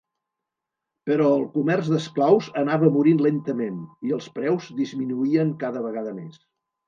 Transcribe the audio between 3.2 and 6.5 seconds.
lentament, i els preus disminuïen cada vegada més.